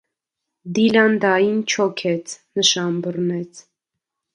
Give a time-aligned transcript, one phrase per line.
[0.77, 3.67] Դիլան դային չոքեց, նշան բռնեց: